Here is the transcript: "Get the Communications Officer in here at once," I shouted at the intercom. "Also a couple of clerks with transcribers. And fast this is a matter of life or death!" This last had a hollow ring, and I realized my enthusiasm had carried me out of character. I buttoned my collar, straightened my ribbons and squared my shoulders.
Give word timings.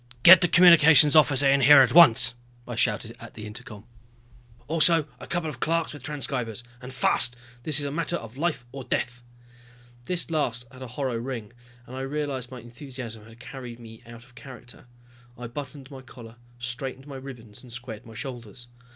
"Get 0.23 0.41
the 0.41 0.47
Communications 0.47 1.15
Officer 1.15 1.47
in 1.47 1.61
here 1.61 1.81
at 1.83 1.93
once," 1.93 2.33
I 2.67 2.73
shouted 2.73 3.15
at 3.19 3.35
the 3.35 3.45
intercom. 3.45 3.85
"Also 4.67 5.07
a 5.19 5.27
couple 5.27 5.47
of 5.47 5.59
clerks 5.59 5.93
with 5.93 6.01
transcribers. 6.01 6.63
And 6.81 6.91
fast 6.91 7.35
this 7.61 7.77
is 7.79 7.85
a 7.85 7.91
matter 7.91 8.15
of 8.15 8.35
life 8.35 8.65
or 8.71 8.83
death!" 8.83 9.21
This 10.05 10.31
last 10.31 10.65
had 10.71 10.81
a 10.81 10.87
hollow 10.87 11.17
ring, 11.17 11.53
and 11.85 11.95
I 11.95 12.01
realized 12.01 12.49
my 12.49 12.61
enthusiasm 12.61 13.27
had 13.27 13.39
carried 13.39 13.79
me 13.79 14.01
out 14.07 14.23
of 14.23 14.33
character. 14.33 14.87
I 15.37 15.45
buttoned 15.45 15.91
my 15.91 16.01
collar, 16.01 16.37
straightened 16.57 17.05
my 17.05 17.17
ribbons 17.17 17.61
and 17.61 17.71
squared 17.71 18.03
my 18.03 18.15
shoulders. 18.15 18.67